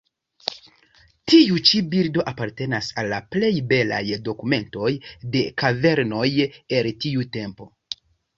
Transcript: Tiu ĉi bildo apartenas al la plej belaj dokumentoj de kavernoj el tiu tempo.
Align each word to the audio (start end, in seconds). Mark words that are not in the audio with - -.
Tiu 1.33 1.59
ĉi 1.71 1.81
bildo 1.91 2.23
apartenas 2.31 2.89
al 3.01 3.09
la 3.11 3.19
plej 3.35 3.51
belaj 3.75 4.01
dokumentoj 4.31 4.89
de 5.37 5.45
kavernoj 5.65 6.25
el 6.81 6.91
tiu 7.07 7.29
tempo. 7.41 7.71